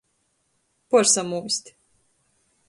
[0.95, 1.71] Puorsamūst.